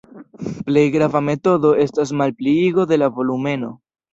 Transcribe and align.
Plej 0.69 0.85
grava 0.95 1.21
metodo 1.27 1.75
estas 1.85 2.15
la 2.15 2.19
malpliigo 2.23 2.89
de 2.93 3.01
la 3.03 3.15
volumeno. 3.21 3.75